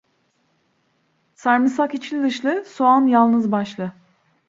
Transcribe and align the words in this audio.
Sarmısak 1.35 1.93
içli 1.93 2.23
dışlı, 2.23 2.65
soğan 2.65 3.05
yalnız 3.05 3.51
başlı. 3.51 3.91